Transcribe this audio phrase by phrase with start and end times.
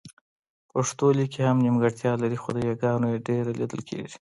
[0.71, 4.15] پښتو لیک هم خپله نيمګړتیا لري خو د یاګانو يې ډېره لیدل کېږي